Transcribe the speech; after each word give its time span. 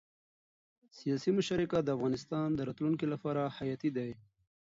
سیاسي 0.97 1.31
مشارکت 1.37 1.81
د 1.85 1.89
افغانستان 1.97 2.47
د 2.53 2.59
راتلونکي 2.67 3.05
لپاره 3.13 3.41
حیاتي 3.57 3.89
دی 3.97 4.11